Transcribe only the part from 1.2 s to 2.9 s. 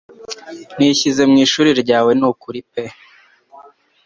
mu ishuri ryawe nukuri pe